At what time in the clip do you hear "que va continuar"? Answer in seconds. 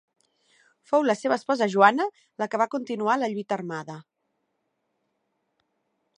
2.55-3.19